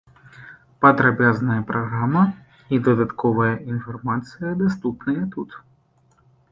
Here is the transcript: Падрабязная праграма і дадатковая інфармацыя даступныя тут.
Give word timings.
Падрабязная 0.85 1.59
праграма 1.69 2.23
і 2.77 2.81
дадатковая 2.89 3.53
інфармацыя 3.75 4.51
даступныя 4.67 5.23
тут. 5.39 5.49